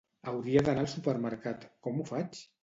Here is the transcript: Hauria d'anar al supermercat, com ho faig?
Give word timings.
Hauria 0.29 0.63
d'anar 0.69 0.81
al 0.85 0.89
supermercat, 0.93 1.69
com 1.89 2.01
ho 2.01 2.09
faig? 2.13 2.43